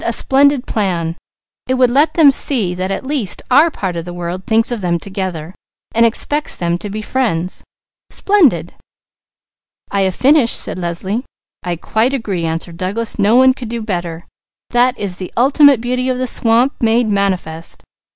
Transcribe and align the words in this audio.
"A 0.03 0.13
splendid 0.13 0.65
plan! 0.65 1.15
It 1.67 1.75
would 1.75 1.91
let 1.91 2.15
them 2.15 2.31
see 2.31 2.73
that 2.73 2.89
at 2.89 3.05
least 3.05 3.43
our 3.51 3.69
part 3.69 3.95
of 3.95 4.03
the 4.03 4.15
world 4.15 4.47
thinks 4.47 4.71
of 4.71 4.81
them 4.81 4.97
together, 4.97 5.53
and 5.93 6.07
expects 6.07 6.55
them 6.55 6.79
to 6.79 6.89
be 6.89 7.03
friends. 7.03 7.63
Splendid!" 8.09 8.73
"I 9.91 10.01
have 10.01 10.15
finished," 10.15 10.57
said 10.59 10.79
Leslie. 10.79 11.23
"I 11.61 11.75
quite 11.75 12.15
agree," 12.15 12.45
answered 12.45 12.77
Douglas. 12.77 13.19
"No 13.19 13.35
one 13.35 13.53
could 13.53 13.69
do 13.69 13.83
better. 13.83 14.25
That 14.71 14.97
is 14.97 15.17
the 15.17 15.31
ultimate 15.37 15.81
beauty 15.81 16.09
of 16.09 16.17
the 16.17 16.25
swamp 16.25 16.73
made 16.79 17.07
manifest. 17.07 17.83